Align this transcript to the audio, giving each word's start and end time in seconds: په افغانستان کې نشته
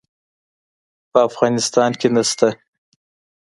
په 1.11 1.19
افغانستان 1.29 1.91
کې 1.99 2.07
نشته 2.15 2.47